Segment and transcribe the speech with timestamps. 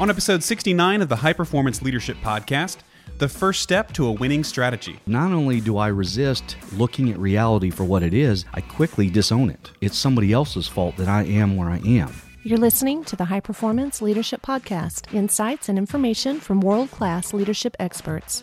[0.00, 2.78] On episode 69 of the High Performance Leadership Podcast,
[3.18, 4.98] the first step to a winning strategy.
[5.06, 9.50] Not only do I resist looking at reality for what it is, I quickly disown
[9.50, 9.70] it.
[9.80, 12.12] It's somebody else's fault that I am where I am.
[12.42, 17.76] You're listening to the High Performance Leadership Podcast insights and information from world class leadership
[17.78, 18.42] experts.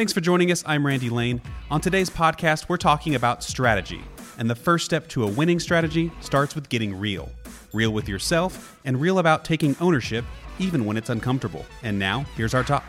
[0.00, 0.64] Thanks for joining us.
[0.66, 1.42] I'm Randy Lane.
[1.70, 4.00] On today's podcast, we're talking about strategy.
[4.38, 7.30] And the first step to a winning strategy starts with getting real
[7.74, 10.24] real with yourself and real about taking ownership,
[10.58, 11.66] even when it's uncomfortable.
[11.82, 12.82] And now, here's our talk.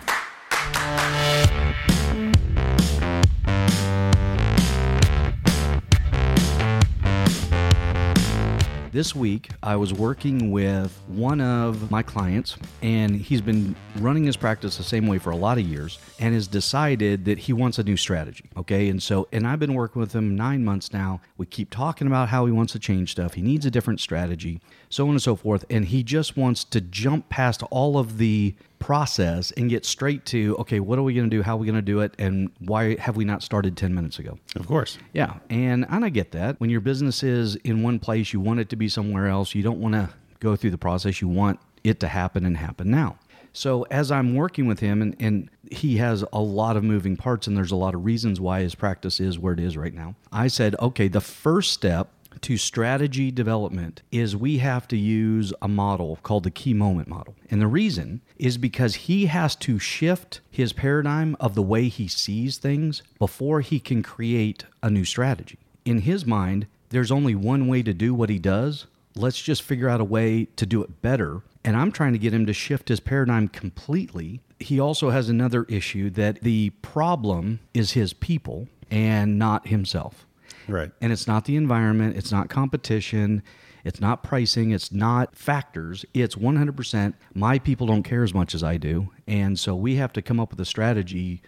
[8.91, 14.35] This week, I was working with one of my clients, and he's been running his
[14.35, 17.79] practice the same way for a lot of years and has decided that he wants
[17.79, 18.49] a new strategy.
[18.57, 18.89] Okay.
[18.89, 21.21] And so, and I've been working with him nine months now.
[21.37, 23.35] We keep talking about how he wants to change stuff.
[23.35, 25.63] He needs a different strategy, so on and so forth.
[25.69, 30.57] And he just wants to jump past all of the process and get straight to
[30.59, 31.41] okay what are we going to do?
[31.41, 32.13] How are we going to do it?
[32.19, 34.37] And why have we not started 10 minutes ago?
[34.55, 34.97] Of course.
[35.13, 36.59] yeah and and i get that.
[36.59, 39.55] When your business is in one place you want it to be somewhere else.
[39.55, 41.21] You don't want to go through the process.
[41.21, 43.17] You want it to happen and happen now.
[43.53, 47.47] So as i'm working with him and, and he has a lot of moving parts
[47.47, 50.15] and there's a lot of reasons why his practice is where it is right now
[50.31, 52.09] i said okay the first step
[52.41, 57.35] to strategy development is we have to use a model called the key moment model.
[57.49, 62.07] And the reason is because he has to shift his paradigm of the way he
[62.07, 65.59] sees things before he can create a new strategy.
[65.85, 68.87] In his mind, there's only one way to do what he does.
[69.15, 71.41] Let's just figure out a way to do it better.
[71.63, 74.41] And I'm trying to get him to shift his paradigm completely.
[74.59, 80.25] He also has another issue that the problem is his people and not himself.
[80.67, 80.91] Right.
[81.01, 83.43] And it's not the environment, it's not competition,
[83.83, 86.05] it's not pricing, it's not factors.
[86.13, 89.09] It's 100% my people don't care as much as I do.
[89.27, 91.41] And so we have to come up with a strategy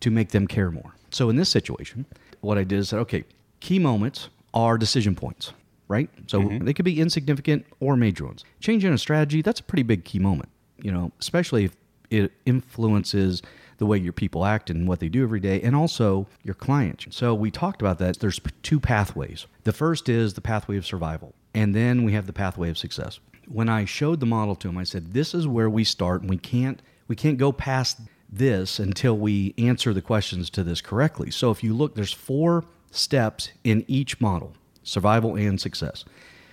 [0.00, 0.94] to make them care more.
[1.10, 2.06] So in this situation,
[2.40, 3.24] what I did is said, okay,
[3.60, 5.52] key moments are decision points,
[5.88, 6.10] right?
[6.26, 6.64] So mm-hmm.
[6.64, 8.44] they could be insignificant or major ones.
[8.60, 11.76] Changing a strategy, that's a pretty big key moment, you know, especially if
[12.10, 13.42] it influences
[13.78, 17.06] the way your people act and what they do every day, and also your clients.
[17.10, 18.18] So we talked about that.
[18.18, 19.46] There's two pathways.
[19.64, 23.20] The first is the pathway of survival, and then we have the pathway of success.
[23.46, 26.28] When I showed the model to him, I said, "This is where we start, and
[26.28, 28.00] we can't we can't go past
[28.30, 32.64] this until we answer the questions to this correctly." So if you look, there's four
[32.90, 36.04] steps in each model: survival and success.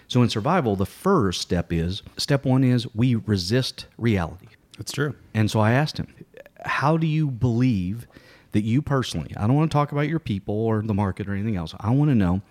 [0.07, 4.47] So in survival, the first step is step one is we resist reality.
[4.77, 5.15] That's true.
[5.33, 6.07] And so I asked him,
[6.65, 8.07] How do you believe
[8.55, 11.33] that you personally, I don't want to talk about your people or the market or
[11.33, 11.75] anything else.
[11.77, 12.41] I want to know,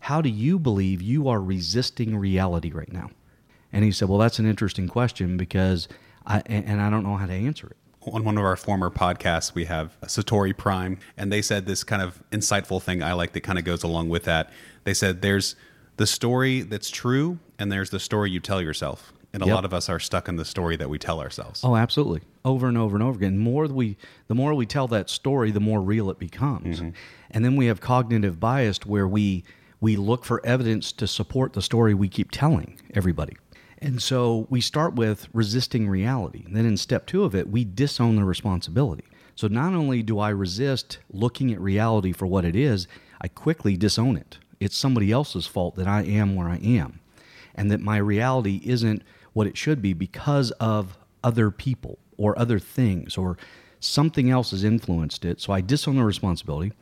[0.00, 3.10] how do you believe you are resisting reality right now?
[3.72, 5.86] And he said, Well, that's an interesting question because
[6.26, 7.76] I, and I don't know how to answer it.
[8.12, 12.02] on one of our former podcasts, we have Satori Prime, and they said this kind
[12.02, 14.50] of insightful thing I like that kind of goes along with that.
[14.82, 15.54] They said there's
[15.96, 19.12] the story that's true, and there's the story you tell yourself.
[19.32, 19.54] And a Yep.
[19.54, 21.62] lot of us are stuck in the story that we tell ourselves.
[21.64, 22.20] Oh, absolutely.
[22.44, 23.38] Over and over and over again.
[23.38, 23.96] More we
[24.28, 26.80] the more we tell that story, the more real it becomes.
[26.80, 26.90] Mm-hmm.
[27.30, 29.44] And then we have cognitive bias where we
[29.80, 33.36] we look for evidence to support the story we keep telling everybody.
[33.78, 36.44] And so we start with resisting reality.
[36.48, 39.04] Then in step 2 of it, we disown the responsibility.
[39.34, 42.86] So not only do I resist looking at reality for what it is,
[43.20, 44.38] I quickly disown it.
[44.60, 47.00] It's somebody else's fault that I am where I am
[47.56, 52.58] and that my reality isn't what it should be because of other people or other
[52.58, 53.36] things or
[53.80, 55.40] something else has influenced it.
[55.40, 56.72] So I disown the responsibility.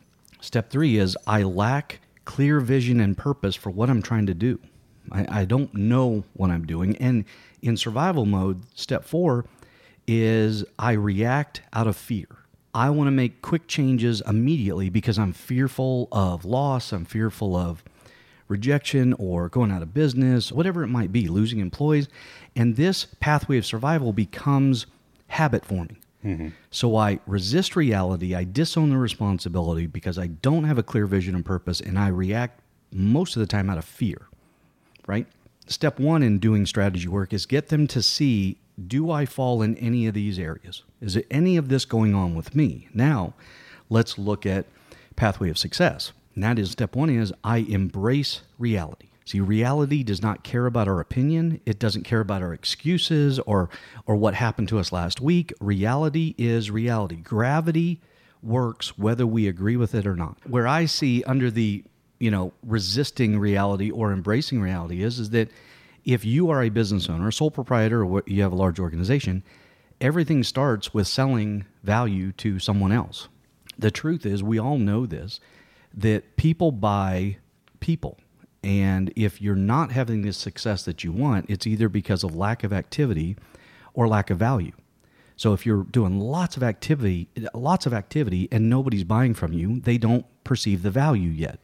[0.41, 4.59] Step three is I lack clear vision and purpose for what I'm trying to do.
[5.10, 6.97] I, I don't know what I'm doing.
[6.99, 7.25] And
[7.62, 9.47] in survival mode, step four
[10.06, 12.27] is I react out of fear.
[12.72, 17.83] I want to make quick changes immediately because I'm fearful of loss, I'm fearful of
[18.51, 22.09] rejection or going out of business, whatever it might be, losing employees.
[22.57, 24.87] And this pathway of survival becomes
[25.29, 25.97] habit forming.
[26.25, 26.49] Mm-hmm.
[26.71, 31.35] So I resist reality, I disown the responsibility because I don't have a clear vision
[31.35, 32.61] and purpose, and I react
[32.93, 34.27] most of the time out of fear,
[35.07, 35.27] right?
[35.67, 39.77] Step one in doing strategy work is get them to see do I fall in
[39.77, 40.83] any of these areas?
[41.01, 42.89] Is it any of this going on with me?
[42.95, 43.35] Now,
[43.89, 44.67] let's look at
[45.17, 46.13] pathway of success.
[46.34, 49.09] And that is step one is I embrace reality.
[49.24, 51.60] See, reality does not care about our opinion.
[51.65, 53.71] It doesn't care about our excuses or
[54.06, 55.53] or what happened to us last week.
[55.60, 57.16] Reality is reality.
[57.16, 58.00] Gravity
[58.42, 60.38] works whether we agree with it or not.
[60.48, 61.84] Where I see under the
[62.21, 65.50] you know, resisting reality or embracing reality is, is that
[66.04, 69.42] if you are a business owner, a sole proprietor, or you have a large organization,
[70.00, 73.28] everything starts with selling value to someone else.
[73.78, 75.41] The truth is, we all know this,
[75.95, 77.37] that people buy
[77.81, 78.19] people.
[78.63, 82.63] And if you're not having the success that you want, it's either because of lack
[82.63, 83.37] of activity
[83.95, 84.72] or lack of value.
[85.37, 89.81] So if you're doing lots of activity, lots of activity and nobody's buying from you,
[89.81, 91.59] they don't perceive the value yet.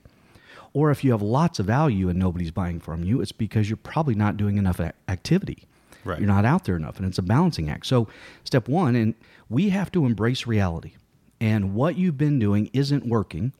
[0.72, 3.76] Or if you have lots of value and nobody's buying from you, it's because you're
[3.76, 5.64] probably not doing enough activity.
[6.04, 6.18] Right.
[6.18, 7.86] You're not out there enough and it's a balancing act.
[7.86, 8.08] So
[8.44, 9.14] step 1 and
[9.50, 10.92] we have to embrace reality.
[11.40, 13.52] And what you've been doing isn't working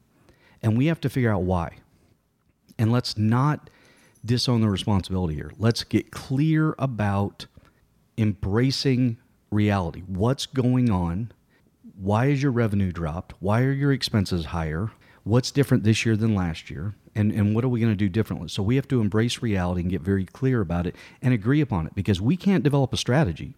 [0.67, 1.77] and we have to figure out why.
[2.77, 3.71] And let's not
[4.25, 5.53] disown the responsibility here.
[5.59, 7.47] Let's get clear about
[8.19, 9.19] embracing
[9.53, 10.01] reality.
[10.09, 11.31] What's going on?
[11.97, 13.35] Why is your revenue dropped?
[13.39, 14.91] Why are your expenses higher?
[15.23, 16.97] What's different this year than last year?
[17.15, 18.49] And, and what are we going to do differently?
[18.49, 21.87] So we have to embrace reality and get very clear about it and agree upon
[21.87, 23.55] it because we can't develop a strategy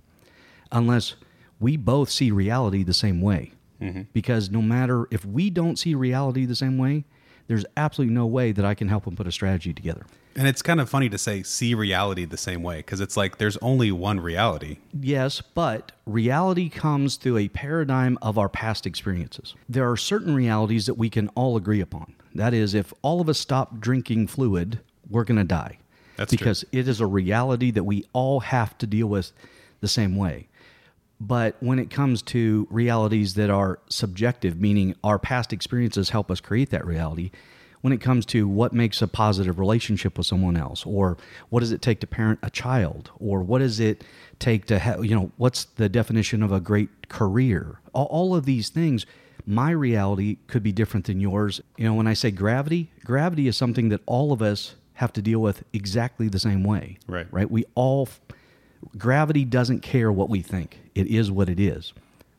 [0.70, 1.14] unless
[1.58, 3.52] we both see reality the same way.
[3.80, 4.02] Mm-hmm.
[4.12, 7.04] Because no matter if we don't see reality the same way,
[7.46, 10.04] there's absolutely no way that I can help them put a strategy together.
[10.36, 13.38] And it's kind of funny to say see reality the same way because it's like
[13.38, 14.78] there's only one reality.
[14.98, 19.54] Yes, but reality comes through a paradigm of our past experiences.
[19.68, 22.14] There are certain realities that we can all agree upon.
[22.34, 24.78] That is, if all of us stop drinking fluid,
[25.10, 25.78] we're going to die.
[26.16, 26.80] That's because true.
[26.80, 29.32] it is a reality that we all have to deal with
[29.80, 30.48] the same way.
[31.20, 36.40] But when it comes to realities that are subjective, meaning our past experiences help us
[36.40, 37.30] create that reality,
[37.80, 41.16] when it comes to what makes a positive relationship with someone else, or
[41.48, 44.02] what does it take to parent a child, or what does it
[44.38, 47.80] take to have, you know, what's the definition of a great career?
[47.92, 49.06] All, all of these things,
[49.46, 51.60] my reality could be different than yours.
[51.76, 55.22] You know, when I say gravity, gravity is something that all of us have to
[55.22, 56.98] deal with exactly the same way.
[57.06, 57.28] Right.
[57.30, 57.48] Right.
[57.48, 58.08] We all
[58.96, 60.80] gravity doesn't care what we think.
[60.94, 61.92] It is what it is.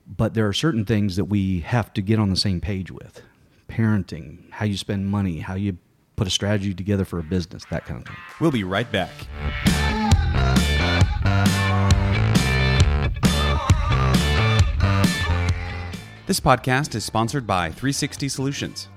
[0.07, 3.21] But there are certain things that we have to get on the same page with.
[3.68, 5.77] Parenting, how you spend money, how you
[6.15, 8.18] put a strategy together for a business, that kind of thing.
[8.39, 9.12] We'll be right back.
[16.25, 18.88] This podcast is sponsored by 360 Solutions.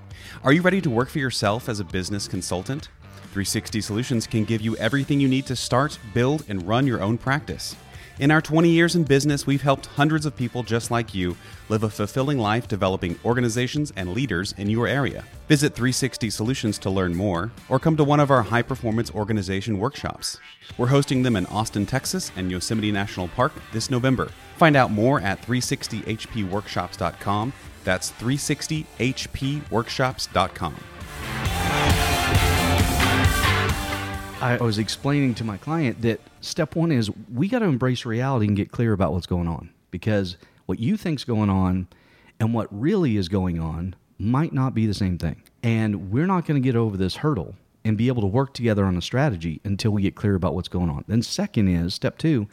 [0.43, 2.89] Are you ready to work for yourself as a business consultant?
[3.33, 7.17] 360 Solutions can give you everything you need to start, build, and run your own
[7.17, 7.75] practice.
[8.19, 11.35] In our 20 years in business, we've helped hundreds of people just like you
[11.67, 15.23] live a fulfilling life developing organizations and leaders in your area.
[15.47, 19.79] Visit 360 Solutions to learn more, or come to one of our high performance organization
[19.79, 20.37] workshops.
[20.77, 24.29] We're hosting them in Austin, Texas and Yosemite National Park this November.
[24.57, 27.53] Find out more at 360hpworkshops.com.
[27.83, 30.75] That's 360hpworkshops.com.
[34.43, 38.47] I was explaining to my client that step one is we got to embrace reality
[38.47, 40.35] and get clear about what's going on because
[40.65, 41.87] what you think's going on
[42.39, 45.41] and what really is going on might not be the same thing.
[45.63, 47.55] And we're not going to get over this hurdle
[47.85, 50.67] and be able to work together on a strategy until we get clear about what's
[50.67, 51.05] going on.
[51.07, 52.47] Then, second is step two,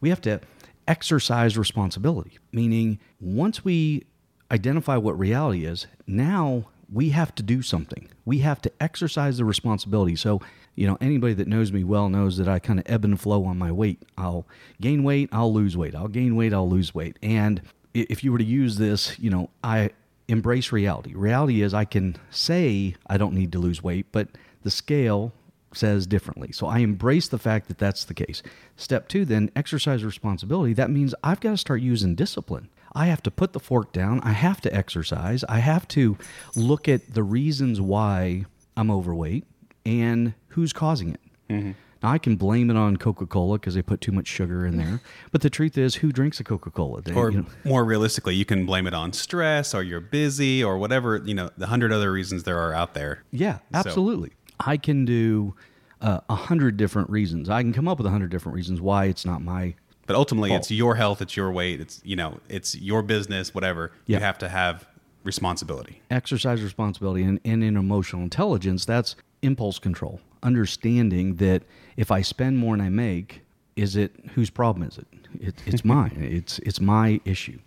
[0.00, 0.40] we have to
[0.86, 4.04] exercise responsibility, meaning once we
[4.50, 8.08] identify what reality is, now we have to do something.
[8.24, 10.16] We have to exercise the responsibility.
[10.16, 10.40] So,
[10.80, 13.44] you know, anybody that knows me well knows that I kind of ebb and flow
[13.44, 14.02] on my weight.
[14.16, 14.46] I'll
[14.80, 15.94] gain weight, I'll lose weight.
[15.94, 17.18] I'll gain weight, I'll lose weight.
[17.22, 17.60] And
[17.92, 19.90] if you were to use this, you know, I
[20.26, 21.12] embrace reality.
[21.14, 24.28] Reality is I can say I don't need to lose weight, but
[24.62, 25.34] the scale
[25.74, 26.50] says differently.
[26.50, 28.42] So I embrace the fact that that's the case.
[28.76, 30.72] Step two, then exercise responsibility.
[30.72, 32.70] That means I've got to start using discipline.
[32.94, 34.20] I have to put the fork down.
[34.20, 35.44] I have to exercise.
[35.46, 36.16] I have to
[36.56, 38.46] look at the reasons why
[38.78, 39.44] I'm overweight
[39.84, 41.20] and who's causing it.
[41.48, 41.72] Mm-hmm.
[42.02, 44.78] Now, I can blame it on Coca Cola because they put too much sugar in
[44.78, 45.00] there.
[45.32, 47.02] But the truth is, who drinks a Coca Cola?
[47.14, 47.46] Or you know.
[47.64, 51.50] more realistically, you can blame it on stress or you're busy or whatever, you know,
[51.56, 53.22] the hundred other reasons there are out there.
[53.30, 54.30] Yeah, absolutely.
[54.30, 54.54] So.
[54.60, 55.54] I can do
[56.00, 57.50] uh, a uh, hundred different reasons.
[57.50, 59.74] I can come up with a hundred different reasons why it's not my
[60.06, 60.62] but ultimately, fault.
[60.62, 63.92] it's your health, it's your weight, it's you know, it's your business, whatever.
[64.06, 64.18] Yeah.
[64.18, 64.88] You have to have
[65.22, 66.02] responsibility.
[66.10, 70.20] Exercise responsibility and, and in emotional intelligence, that's impulse control.
[70.42, 71.62] Understanding that
[71.96, 73.42] if I spend more than I make,
[73.76, 75.06] is it whose problem is it?
[75.40, 76.16] it it's mine.
[76.20, 77.58] It's it's my issue.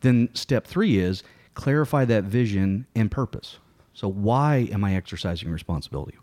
[0.00, 1.22] Then step three is
[1.54, 3.58] clarify that vision and purpose.
[3.94, 6.16] So why am I exercising responsibility?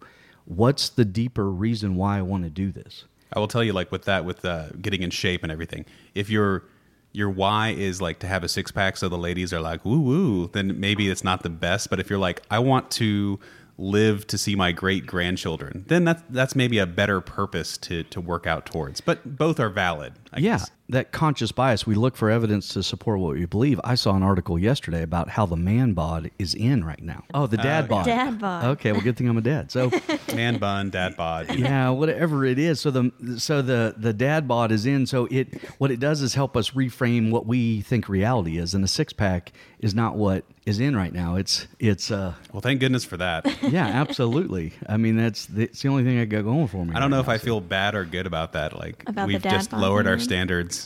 [0.45, 3.05] What's the deeper reason why I want to do this?
[3.31, 5.85] I will tell you, like with that, with uh, getting in shape and everything.
[6.15, 6.63] If your
[7.11, 9.99] your why is like to have a six pack, so the ladies are like woo
[9.99, 11.89] woo, then maybe it's not the best.
[11.89, 13.39] But if you're like, I want to
[13.79, 18.21] live to see my great grandchildren, then that's that's maybe a better purpose to to
[18.21, 19.01] work out towards.
[19.01, 20.13] But both are valid.
[20.33, 20.71] I yeah, guess.
[20.89, 21.85] That conscious bias.
[21.85, 23.79] We look for evidence to support what we believe.
[23.83, 27.23] I saw an article yesterday about how the man bod is in right now.
[27.33, 28.05] Oh, the dad bod.
[28.05, 28.65] Dad bod.
[28.65, 29.71] Okay, well, good thing I'm a dad.
[29.71, 29.91] So,
[30.35, 31.55] man bun, dad bod.
[31.55, 32.79] yeah, whatever it is.
[32.79, 35.05] So the so the the dad bod is in.
[35.05, 38.83] So it what it does is help us reframe what we think reality is, and
[38.83, 41.35] a six pack is not what is in right now.
[41.35, 43.45] It's it's uh Well, thank goodness for that.
[43.63, 44.73] yeah, absolutely.
[44.87, 46.91] I mean, that's the, it's the only thing I got going for me.
[46.91, 47.33] I don't right know if now.
[47.33, 48.77] I feel bad or good about that.
[48.77, 50.78] Like About we've just bod lowered our standards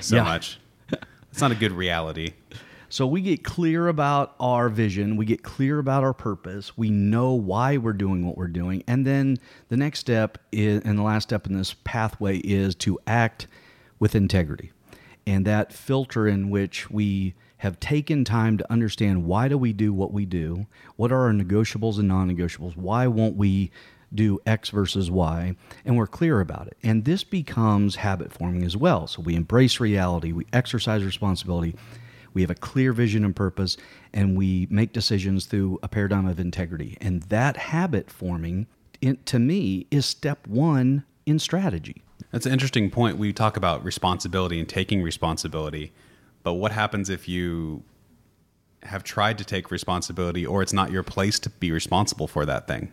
[0.00, 0.24] so Yeah.
[0.24, 0.58] much.
[1.30, 2.34] It's not a good reality.
[2.88, 7.32] So we get clear about our vision, we get clear about our purpose, we know
[7.32, 9.38] why we're doing what we're doing, and then
[9.70, 13.46] the next step is, and the last step in this pathway is to act
[13.98, 14.72] with integrity.
[15.26, 19.94] And that filter in which we have taken time to understand why do we do
[19.94, 23.70] what we do, what are our negotiables and non-negotiables, why won't we
[24.14, 25.54] do X versus Y,
[25.84, 26.76] and we're clear about it.
[26.82, 29.06] And this becomes habit forming as well.
[29.06, 31.74] So we embrace reality, we exercise responsibility,
[32.34, 33.76] we have a clear vision and purpose,
[34.12, 36.96] and we make decisions through a paradigm of integrity.
[37.00, 38.66] And that habit forming,
[39.00, 42.02] in, to me, is step one in strategy.
[42.30, 43.18] That's an interesting point.
[43.18, 45.92] We talk about responsibility and taking responsibility,
[46.42, 47.84] but what happens if you
[48.84, 52.66] have tried to take responsibility or it's not your place to be responsible for that
[52.66, 52.90] thing?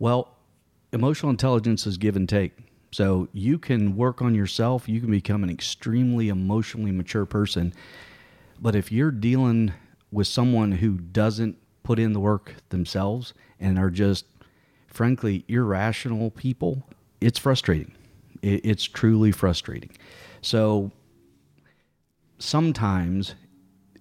[0.00, 0.34] Well,
[0.92, 2.52] emotional intelligence is give and take.
[2.90, 7.72] So you can work on yourself, you can become an extremely emotionally mature person.
[8.60, 9.72] But if you're dealing
[10.10, 14.24] with someone who doesn't put in the work themselves and are just,
[14.88, 16.82] frankly, irrational people,
[17.20, 17.92] it's frustrating.
[18.42, 19.90] It's truly frustrating.
[20.40, 20.90] So
[22.38, 23.34] sometimes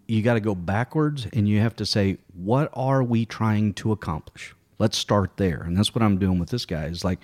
[0.08, 3.91] you got to go backwards and you have to say, what are we trying to
[3.91, 4.56] accomplish?
[4.79, 5.62] Let's start there.
[5.62, 6.86] And that's what I'm doing with this guy.
[6.86, 7.19] Is like,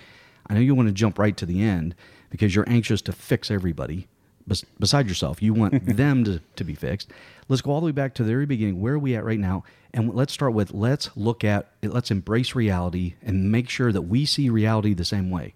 [0.46, 1.94] I know you want to jump right to the end
[2.30, 4.08] because you're anxious to fix everybody
[4.46, 5.42] bes- beside yourself.
[5.42, 7.10] You want them to, to be fixed.
[7.48, 8.80] Let's go all the way back to the very beginning.
[8.80, 9.64] Where are we at right now?
[9.92, 14.24] And let's start with let's look at, let's embrace reality and make sure that we
[14.24, 15.54] see reality the same way.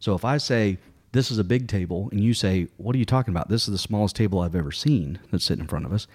[0.00, 0.78] So if I say
[1.12, 3.48] this is a big table and you say, what are you talking about?
[3.48, 6.06] This is the smallest table I've ever seen that's sitting in front of us,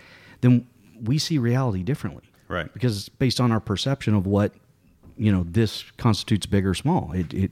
[0.42, 0.68] then
[1.02, 2.24] we see reality differently.
[2.48, 2.72] Right.
[2.74, 4.54] Because it's based on our perception of what,
[5.18, 7.12] you know, this constitutes big or small.
[7.14, 7.52] It, it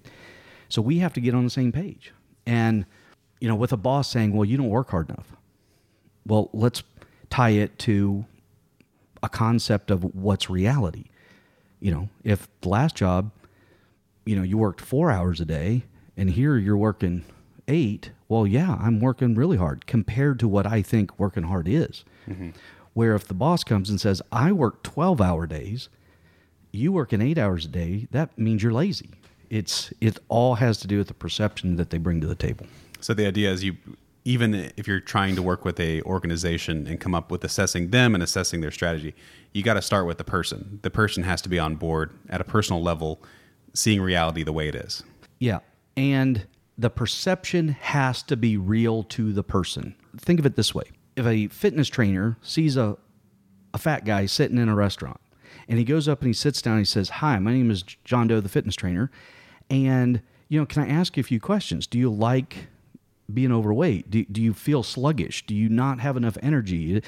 [0.69, 2.13] so we have to get on the same page.
[2.45, 2.85] And,
[3.39, 5.35] you know, with a boss saying, well, you don't work hard enough.
[6.25, 6.83] Well, let's
[7.29, 8.25] tie it to
[9.23, 11.05] a concept of what's reality.
[11.79, 13.31] You know, if the last job,
[14.25, 15.83] you know, you worked four hours a day
[16.15, 17.25] and here you're working
[17.67, 22.05] eight, well, yeah, I'm working really hard compared to what I think working hard is.
[22.29, 22.51] Mm-hmm.
[22.93, 25.89] Where if the boss comes and says, I work 12 hour days,
[26.71, 29.09] you working eight hours a day, that means you're lazy.
[29.49, 32.65] It's it all has to do with the perception that they bring to the table.
[33.01, 33.75] So the idea is you
[34.23, 38.13] even if you're trying to work with a organization and come up with assessing them
[38.13, 39.15] and assessing their strategy,
[39.51, 40.79] you got to start with the person.
[40.83, 43.21] The person has to be on board at a personal level,
[43.73, 45.03] seeing reality the way it is.
[45.39, 45.59] Yeah.
[45.97, 46.45] And
[46.77, 49.95] the perception has to be real to the person.
[50.17, 50.85] Think of it this way
[51.15, 52.97] if a fitness trainer sees a,
[53.73, 55.19] a fat guy sitting in a restaurant
[55.67, 57.83] and he goes up and he sits down and he says, Hi, my name is
[58.03, 59.11] John Doe, the fitness trainer.
[59.69, 61.87] And, you know, can I ask you a few questions?
[61.87, 62.67] Do you like
[63.33, 64.09] being overweight?
[64.09, 65.45] Do, do you feel sluggish?
[65.45, 67.01] Do you not have enough energy?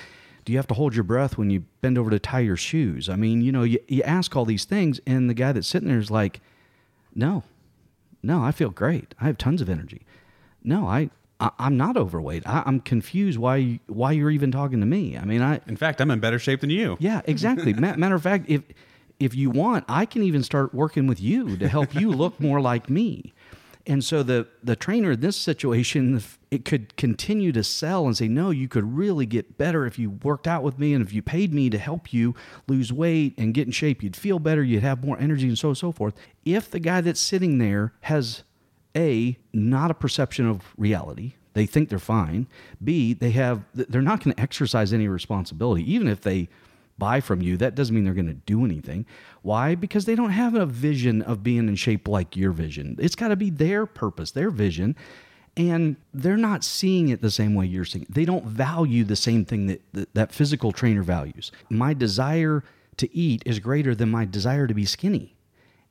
[0.46, 3.10] Do you have to hold your breath when you bend over to tie your shoes?
[3.10, 5.90] I mean, you know, you, you ask all these things, and the guy that's sitting
[5.90, 6.42] there is like,
[7.14, 7.44] No,
[8.22, 9.14] no, I feel great.
[9.20, 10.06] I have tons of energy.
[10.64, 11.10] No, I,
[11.40, 12.44] I I'm not overweight.
[12.48, 15.18] I, I'm confused why you- why you're even talking to me.
[15.18, 16.98] I mean, I In fact, I'm in better shape than you.
[17.00, 17.74] yeah, exactly.
[17.74, 18.62] Matter of fact, if
[19.20, 22.60] if you want, I can even start working with you to help you look more
[22.60, 23.34] like me.
[23.86, 28.28] And so the the trainer in this situation, it could continue to sell and say,
[28.30, 31.22] no, you could really get better if you worked out with me and if you
[31.22, 32.34] paid me to help you
[32.68, 34.02] lose weight and get in shape.
[34.02, 34.64] You'd feel better.
[34.64, 36.14] You'd have more energy and so so forth.
[36.46, 38.44] If the guy that's sitting there has
[38.96, 42.48] a not a perception of reality they think they're fine
[42.84, 46.48] b they have they're not going to exercise any responsibility even if they
[46.98, 49.06] buy from you that doesn't mean they're going to do anything
[49.42, 53.16] why because they don't have a vision of being in shape like your vision it's
[53.16, 54.96] got to be their purpose their vision
[55.56, 58.14] and they're not seeing it the same way you're seeing it.
[58.14, 61.52] They don't value the same thing that, that that physical trainer values.
[61.70, 62.64] My desire
[62.98, 65.36] to eat is greater than my desire to be skinny.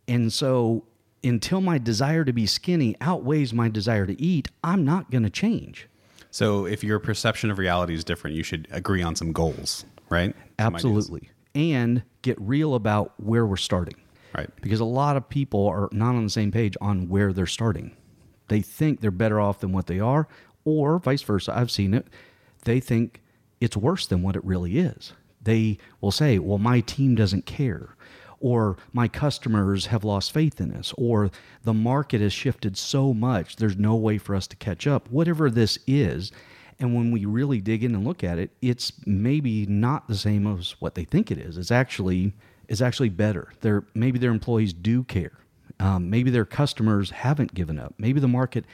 [0.08, 0.84] And so
[1.24, 5.30] until my desire to be skinny outweighs my desire to eat, I'm not going to
[5.30, 5.88] change.
[6.30, 10.34] So if your perception of reality is different, you should agree on some goals, right?
[10.58, 10.84] Some ideas.
[10.84, 11.30] Absolutely.
[11.54, 13.96] and get real about where we're starting.
[14.34, 14.48] Right.
[14.62, 17.94] Because a lot of people are not on the same page on where they're starting.
[18.48, 20.26] They think they're better off than what they are,
[20.64, 21.56] or vice versa.
[21.56, 22.06] I've seen it.
[22.64, 23.20] They think
[23.60, 25.12] it's worse than what it really is.
[25.42, 27.94] They will say, well, my team doesn't care,
[28.42, 31.30] or my customers have lost faith in us, or
[31.62, 35.08] the market has shifted so much, there's no way for us to catch up.
[35.08, 36.32] Whatever this is,
[36.80, 40.46] and when we really dig in and look at it, it's maybe not the same
[40.46, 41.56] as what they think it is.
[41.56, 42.34] It's actually
[42.68, 43.52] it's actually better.
[43.60, 45.38] Their maybe their employees do care.
[45.78, 47.94] Um, maybe their customers haven't given up.
[47.98, 48.64] Maybe the market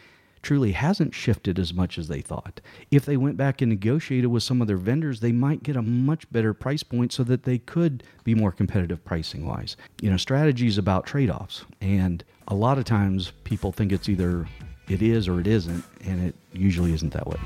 [0.42, 2.60] truly hasn't shifted as much as they thought.
[2.90, 5.82] If they went back and negotiated with some of their vendors, they might get a
[5.82, 9.76] much better price point so that they could be more competitive pricing wise.
[10.00, 11.64] You know, strategy is about trade offs.
[11.80, 14.46] And a lot of times people think it's either
[14.88, 17.38] it is or it isn't, and it usually isn't that way.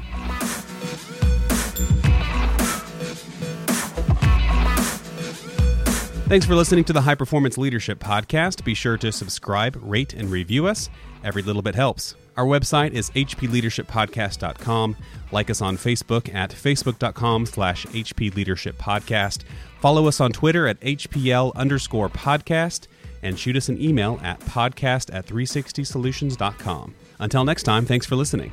[6.29, 8.65] Thanks for listening to the High Performance Leadership Podcast.
[8.65, 10.89] Be sure to subscribe, rate, and review us.
[11.23, 12.15] Every little bit helps.
[12.37, 14.97] Our website is hpleadershippodcast.com.
[15.33, 19.43] Like us on Facebook at facebook.com slash hpleadershippodcast.
[19.81, 22.87] Follow us on Twitter at hpl underscore podcast.
[23.23, 26.95] And shoot us an email at podcast at 360solutions.com.
[27.21, 28.51] Until next time, thanks for listening.